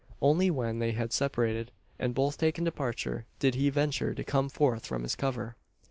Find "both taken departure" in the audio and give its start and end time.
2.15-3.27